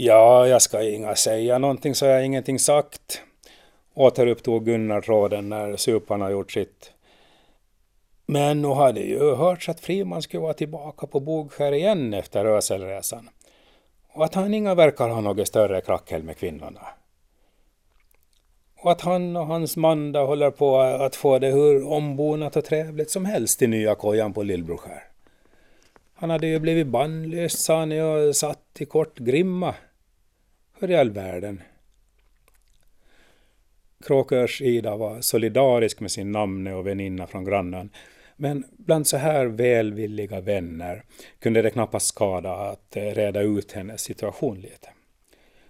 [0.00, 3.22] Ja, jag ska inga säga någonting så jag har ingenting sagt.
[3.94, 6.92] Återupptog Gunnar tråden när suparna gjort sitt.
[8.26, 13.28] Men nu hade ju hörts att Friman skulle vara tillbaka på Bogskär igen efter Öselresan.
[14.12, 16.86] Och att han inga verkar ha något större krackel med kvinnorna.
[18.76, 23.10] Och att han och hans Manda håller på att få det hur ombonat och trevligt
[23.10, 25.04] som helst i nya kojan på Lillbroskär.
[26.14, 29.74] Han hade ju blivit bannlyst sa han, och satt i kort grimma.
[30.80, 31.62] Hur i all världen?
[34.04, 37.90] Kråkörs Ida var solidarisk med sin namne och väninna från grannen.
[38.36, 41.04] Men bland så här välvilliga vänner
[41.38, 44.88] kunde det knappast skada att eh, reda ut hennes situation lite.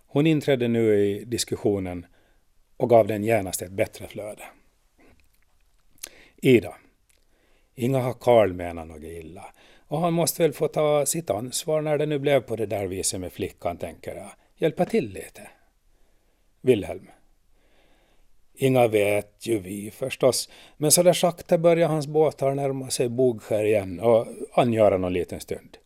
[0.06, 2.06] Hon inträdde nu i diskussionen
[2.76, 4.42] och gav den genast ett bättre flöde.
[6.36, 6.74] Ida.
[7.74, 9.44] Inga har Karl menat något illa.
[9.86, 12.86] Och han måste väl få ta sitt ansvar när det nu blev på det där
[12.86, 14.30] viset med flickan, tänker jag.
[14.58, 15.50] Hjälpa till lite.
[16.60, 17.10] Wilhelm.
[18.54, 23.64] Inga vet ju vi förstås, men så där sakta börjar hans båtar närma sig Bogskär
[23.64, 25.76] igen och angöra någon liten stund.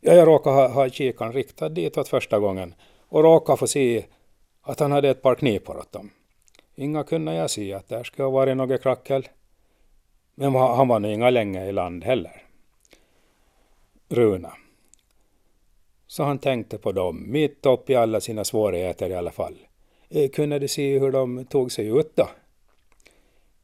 [0.00, 2.74] Ja, jag råkade ha, ha kikaren riktad ditåt första gången
[3.08, 4.04] och råkade få se
[4.62, 6.10] att han hade ett par knipor åt dem.
[6.74, 9.28] Inga kunde jag se att där skulle ha varit något krackel.
[10.34, 12.42] Men han var nog inga länge i land heller.
[14.08, 14.52] Runa.
[16.12, 19.54] Så han tänkte på dem, mitt upp i alla sina svårigheter i alla fall.
[20.08, 22.28] Eh, kunde du se hur de tog sig ut då?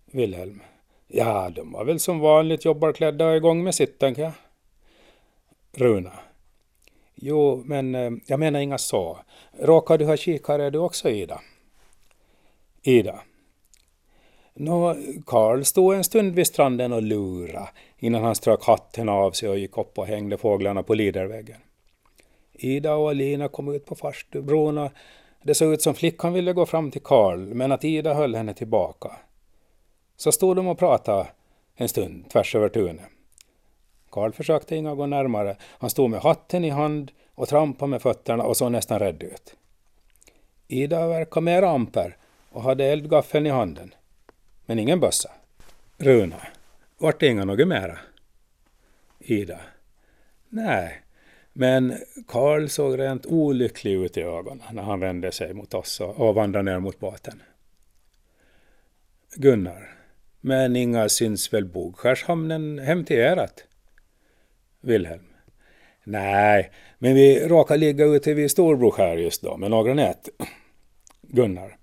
[0.06, 0.62] Wilhelm.
[1.06, 4.32] Ja, de var väl som vanligt jobbarklädda och igång med sitt, tänker jag.
[5.72, 6.12] Runa.
[7.14, 9.18] Jo, men eh, jag menar inga så.
[9.60, 11.40] Råkar du ha kikare du också, Ida?
[12.82, 13.20] Ida.
[14.54, 14.96] Nå,
[15.26, 17.68] Karl stod en stund vid stranden och lura
[17.98, 21.58] innan han strök hatten av sig och gick upp och hängde fåglarna på liderväggen.
[22.58, 24.92] Ida och Alina kom ut på farstubron och
[25.42, 28.54] det såg ut som flickan ville gå fram till Karl men att Ida höll henne
[28.54, 29.16] tillbaka.
[30.16, 31.26] Så stod de och pratade
[31.76, 33.04] en stund tvärs över tunet.
[34.10, 35.56] Karl försökte inga gå närmare.
[35.62, 39.56] Han stod med hatten i hand och trampade med fötterna och såg nästan rädd ut.
[40.68, 42.16] Ida verkade mer amper
[42.50, 43.94] och hade eldgaffeln i handen.
[44.66, 45.30] Men ingen bössa.
[45.96, 46.42] Runa.
[46.98, 47.98] Vart det inga något mera?
[49.18, 49.60] Ida.
[50.48, 51.02] Nej,
[51.58, 51.94] men
[52.26, 56.70] Karl såg rent olycklig ut i ögonen när han vände sig mot oss och vandrade
[56.70, 57.42] ner mot båten.
[59.34, 59.90] Gunnar.
[60.40, 63.64] Men inga syns väl Bogskärshamnen hem till erat?
[64.80, 65.26] Wilhelm.
[66.04, 70.28] Nej, men vi råkar ligga ute vid Storbroskär just då med några nät.
[71.22, 71.76] Gunnar.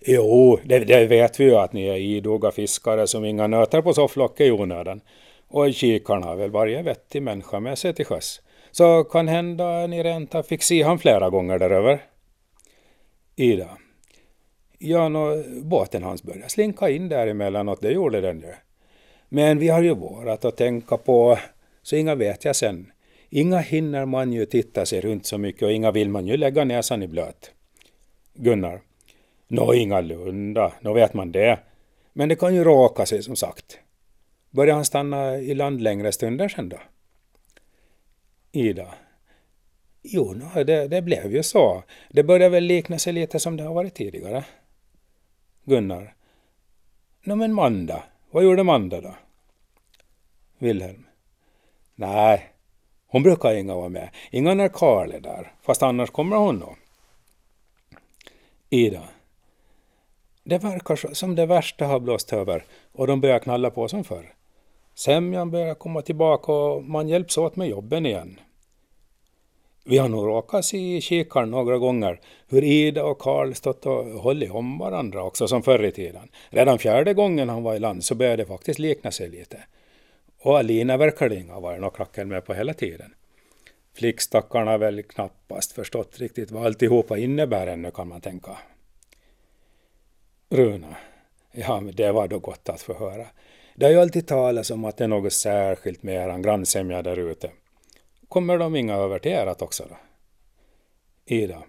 [0.00, 3.94] Jo, det, det, vet vi ju att ni är idoga fiskare som inga nöter på
[3.94, 5.00] sofflocket i onödan.
[5.48, 8.40] Och kikaren har väl varje vettig människa med sig till sjöss.
[8.72, 12.02] Så kan hända ni renta fick se han flera gånger däröver.
[13.36, 13.68] Ida.
[14.78, 18.52] Ja, nå, båten hans började slinka in där emellanåt, det gjorde den ju.
[19.28, 21.38] Men vi har ju vårat att tänka på,
[21.82, 22.92] så inga vet jag sen.
[23.30, 26.64] Inga hinner man ju titta sig runt så mycket och inga vill man ju lägga
[26.64, 27.50] näsan i blöt.
[28.34, 28.80] Gunnar.
[29.48, 31.58] Nå, ingalunda, nå vet man det.
[32.12, 33.78] Men det kan ju råka sig som sagt.
[34.50, 36.78] Börjar han stanna i land längre stunder sen då?
[38.52, 38.94] Ida.
[40.02, 41.82] Jo, no, det, det blev ju så.
[42.10, 44.44] Det börjar väl likna sig lite som det har varit tidigare.
[45.64, 46.14] Gunnar.
[47.24, 49.14] Nå men Manda, vad gjorde Manda då?
[50.58, 51.06] Wilhelm.
[51.94, 52.52] Nej,
[53.06, 54.08] hon brukar inga vara med.
[54.30, 56.76] Inga när Karl är där, fast annars kommer hon nog.
[58.70, 59.08] Ida.
[60.44, 64.34] Det verkar som det värsta har blåst över och de börjar knalla på som förr.
[64.94, 68.40] Sämjan börjar komma tillbaka och man hjälps åt med jobben igen.
[69.84, 74.04] Vi har nog råkat se i kikaren några gånger hur Ida och Karl stått och
[74.04, 76.28] hållit om varandra också som förr i tiden.
[76.50, 79.64] Redan fjärde gången han var i land så började det faktiskt likna sig lite.
[80.40, 83.14] Och Alina verkar det inga varit något krackel med på hela tiden.
[83.94, 88.58] Flickstackarna har väl knappast förstått riktigt vad alltihopa innebär ännu kan man tänka.
[90.48, 90.96] Runa.
[91.52, 93.26] Ja, men det var då gott att få höra.
[93.74, 97.16] Det har ju alltid talats om att det är något särskilt med eran grannsämja där
[97.16, 97.50] ute.
[98.28, 99.96] Kommer de inga över till erat också då?
[101.34, 101.62] Ida.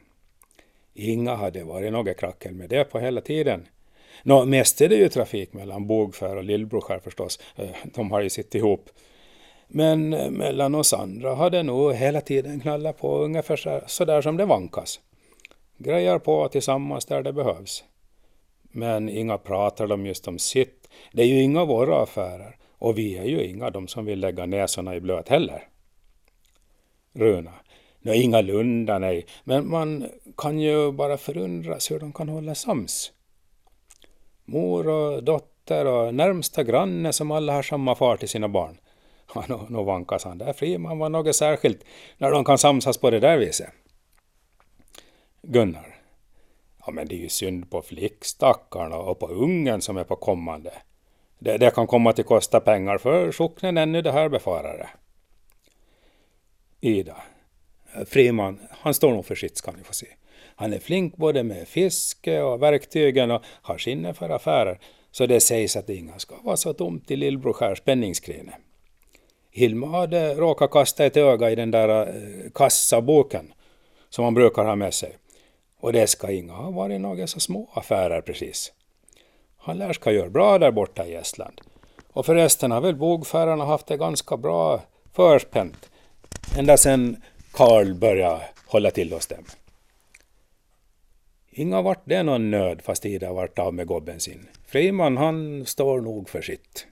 [0.94, 3.68] Inga hade varit något krackel med det på hela tiden.
[4.24, 7.40] Nå, mest är det ju trafik mellan Bogskär och Lillbroskär förstås.
[7.56, 8.90] Eh, de har ju sitt ihop.
[9.68, 14.22] Men eh, mellan oss andra har det nog hela tiden knallat på ungefär så där
[14.22, 15.00] som det vankas.
[15.78, 17.84] Grejar på tillsammans där det behövs.
[18.76, 20.88] Men inga pratar de just om sitt.
[21.12, 22.58] Det är ju inga våra affärer.
[22.78, 25.68] Och vi är ju inga de som vill lägga näsorna i blöt heller.
[27.14, 27.54] Runa.
[28.00, 33.12] Nå, ingalunda nej, men man kan ju bara förundras hur de kan hålla sams.
[34.46, 38.78] Mor och dotter och närmsta granne som alla har samma far till sina barn.
[39.36, 41.84] Ja, nå, nå vankas han där Friman var något särskilt
[42.18, 43.70] när de kan samsas på det där viset.
[45.42, 45.93] Gunnar.
[46.86, 50.74] Ja, men det är ju synd på flickstackarna och på ungen som är på kommande.
[51.40, 54.96] Det, det kan komma att kosta pengar för socknen ännu det här befarar
[56.82, 57.24] Ida.
[57.96, 60.08] Eh, Friman, han står nog för sitt ska ni få se.
[60.56, 64.80] Han är flink både med fiske och verktygen och har sinne för affärer,
[65.12, 68.54] så det sägs att inga ska vara så tomt i Lillbror Skärs penningskrine.
[69.52, 73.54] Hilma hade råkat kasta ett öga i den där eh, kassaboken
[74.10, 75.18] som han brukar ha med sig.
[75.84, 78.74] Och det ska inga ha varit några så små affärer precis.
[79.58, 81.62] Han lär ska göra bra där borta i Estland.
[82.14, 84.82] Och förresten har väl bogfärarna haft det ganska bra
[85.14, 85.90] förspänt
[86.58, 87.22] ända sedan
[87.52, 89.46] Karl började hålla till hos dem.
[91.50, 94.48] Inga vart det någon nöd fast Ida vart av med gobben sin.
[94.66, 96.88] Friman han står nog för sitt.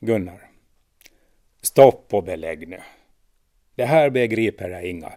[0.00, 0.50] Gunnar.
[1.62, 2.80] Stopp och belägg nu.
[3.74, 5.12] Det här begriper jag inga.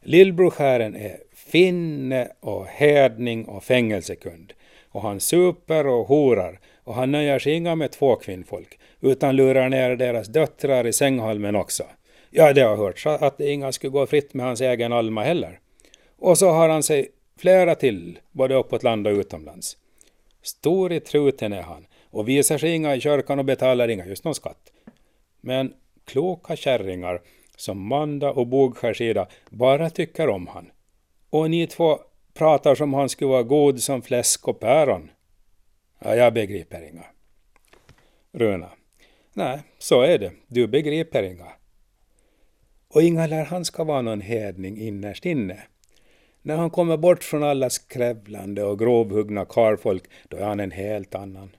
[0.00, 1.20] Lillbrorskären är
[1.50, 4.52] finne och hädning och fängelsekund.
[4.88, 9.68] Och han super och horar och han nöjer sig inga med två kvinnfolk utan lurar
[9.68, 11.84] ner deras döttrar i sänghalmen också.
[12.30, 15.60] Ja, det har hörts att inga skulle gå fritt med hans egen Alma heller.
[16.18, 17.08] Och så har han sig
[17.38, 19.76] flera till, både uppåt land och utomlands.
[20.42, 24.24] Stor i truten är han och visar sig inga i kyrkan och betalar inga just
[24.24, 24.72] någon skatt.
[25.40, 25.72] Men
[26.04, 27.20] kloka kärringar
[27.56, 30.70] som Manda och Bogskärsida bara tycker om han.
[31.30, 31.98] Och ni två
[32.34, 35.10] pratar som han skulle vara god som fläsk och päron.
[35.98, 37.04] Ja, jag begriper inga.
[38.32, 38.70] Runa.
[39.32, 40.32] Nej, så är det.
[40.46, 41.46] Du begriper inga.
[42.88, 45.58] Och inga lär han ska vara någon hedning innerst inne.
[46.42, 51.14] När han kommer bort från alla skrävlande och grovhuggna karfolk, då är han en helt
[51.14, 51.50] annan.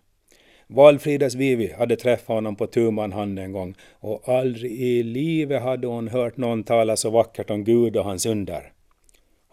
[0.67, 5.87] Valfridas Vivi hade träffat honom på tu hand en gång och aldrig i livet hade
[5.87, 8.71] hon hört någon tala så vackert om Gud och hans under.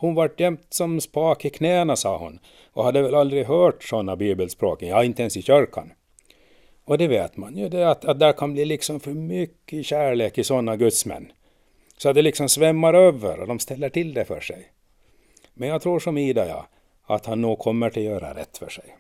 [0.01, 2.39] Hon vart jämt som spak i knäna, sa hon,
[2.73, 5.93] och hade väl aldrig hört sådana bibelspråk, ja, inte ens i kyrkan.
[6.85, 10.39] Och det vet man ju, det att, att där kan bli liksom för mycket kärlek
[10.39, 11.33] i sådana gudsmän.
[11.97, 14.73] Så att det liksom svämmar över och de ställer till det för sig.
[15.55, 16.67] Men jag tror som Ida, ja,
[17.07, 18.97] att han nog kommer till göra rätt för sig.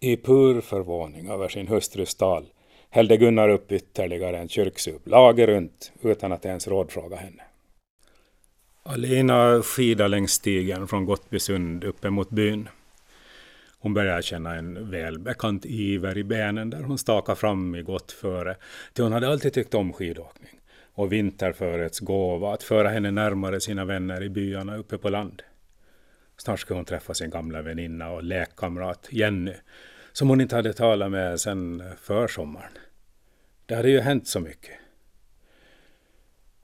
[0.00, 2.46] I pur förvåning över sin hustrus tal
[2.90, 7.42] hällde Gunnar upp ytterligare en kyrksup, lager runt, utan att ens rådfråga henne.
[8.90, 12.68] Alina skidar längs stigen från Gottbysund uppemot byn.
[13.78, 18.56] Hon började känna en välbekant iver i benen där hon stakade fram i gott före,
[18.92, 20.60] till hon hade alltid tyckt om skidåkning
[20.94, 25.42] och vinterförets gåva att föra henne närmare sina vänner i byarna uppe på land.
[26.36, 29.54] Snart skulle hon träffa sin gamla väninna och lekkamrat Jenny,
[30.12, 32.72] som hon inte hade talat med sedan försommaren.
[33.66, 34.74] Det hade ju hänt så mycket.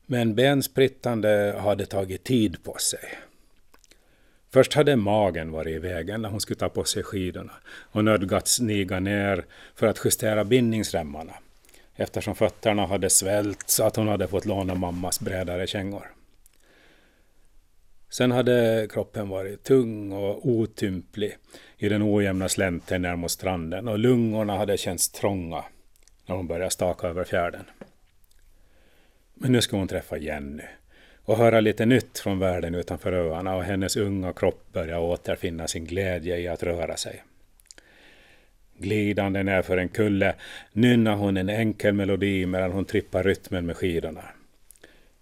[0.06, 3.00] Men bensprittande hade tagit tid på sig.
[4.52, 8.60] Först hade magen varit i vägen när hon skulle ta på sig skidorna och nödgats
[8.60, 11.32] niga ner för att justera bindningsremmarna
[11.96, 16.10] eftersom fötterna hade svällt så att hon hade fått låna mammas bredare kängor.
[18.10, 21.36] Sen hade kroppen varit tung och otymplig
[21.76, 25.64] i den ojämna slänten ner mot stranden och lungorna hade känts trånga
[26.26, 27.64] när hon började staka över fjärden.
[29.34, 30.62] Men nu ska hon träffa Jenny
[31.24, 35.84] och höra lite nytt från världen utanför öarna och hennes unga kropp börja återfinna sin
[35.84, 37.22] glädje i att röra sig.
[38.78, 40.34] Glidande nerför en kulle
[40.72, 44.24] nynnar hon en enkel melodi medan hon trippar rytmen med skidorna.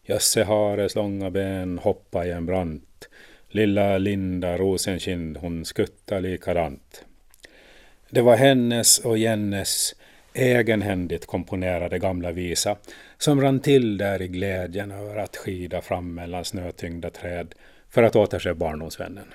[0.04, 3.08] Jösse Hares långa ben hoppa i en brant.
[3.48, 7.04] Lilla Linda Rosenkind hon skuttar likadant.
[8.10, 9.94] Det var hennes och Jennes
[10.34, 12.76] egenhändigt komponerade gamla visa
[13.18, 17.54] som rann till där i glädjen över att skida fram mellan snötyngda träd
[17.88, 19.26] för att återse barndomsvännen.